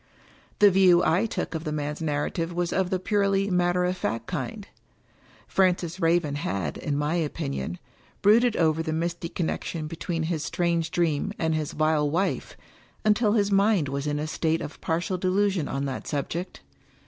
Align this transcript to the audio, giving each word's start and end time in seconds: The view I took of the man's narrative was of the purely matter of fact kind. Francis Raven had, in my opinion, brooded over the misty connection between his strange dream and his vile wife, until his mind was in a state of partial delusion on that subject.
The 0.57 0.71
view 0.71 1.03
I 1.05 1.27
took 1.27 1.53
of 1.53 1.63
the 1.63 1.71
man's 1.71 2.01
narrative 2.01 2.51
was 2.51 2.73
of 2.73 2.89
the 2.89 2.97
purely 2.97 3.51
matter 3.51 3.85
of 3.85 3.95
fact 3.95 4.25
kind. 4.25 4.67
Francis 5.47 5.99
Raven 6.01 6.33
had, 6.37 6.75
in 6.79 6.97
my 6.97 7.13
opinion, 7.13 7.77
brooded 8.23 8.55
over 8.57 8.81
the 8.81 8.93
misty 8.93 9.29
connection 9.29 9.85
between 9.85 10.23
his 10.23 10.43
strange 10.43 10.89
dream 10.89 11.33
and 11.37 11.53
his 11.53 11.73
vile 11.73 12.09
wife, 12.09 12.57
until 13.05 13.33
his 13.33 13.51
mind 13.51 13.89
was 13.89 14.07
in 14.07 14.17
a 14.17 14.25
state 14.25 14.61
of 14.61 14.81
partial 14.81 15.19
delusion 15.19 15.67
on 15.67 15.85
that 15.85 16.07
subject. 16.07 16.61